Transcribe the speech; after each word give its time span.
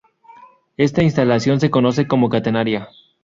Esta 0.77 1.03
instalación 1.03 1.59
se 1.59 1.69
conoce 1.69 2.07
como 2.07 2.27
catenaria. 2.29 2.89